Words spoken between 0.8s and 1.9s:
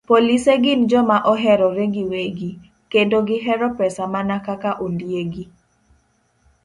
joma oherore